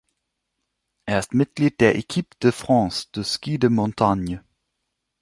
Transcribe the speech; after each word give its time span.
Er 1.05 1.19
ist 1.19 1.35
Mitglied 1.35 1.79
der 1.79 1.95
Equipe 1.95 2.35
de 2.41 2.51
France 2.51 3.09
de 3.15 3.23
Ski 3.23 3.59
de 3.59 3.69
Montagne. 3.69 4.43